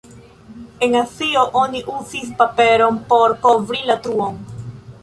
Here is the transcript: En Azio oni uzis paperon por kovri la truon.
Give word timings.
En 0.87 0.95
Azio 1.01 1.43
oni 1.65 1.83
uzis 1.97 2.33
paperon 2.41 2.99
por 3.13 3.39
kovri 3.47 3.85
la 3.93 4.01
truon. 4.09 4.43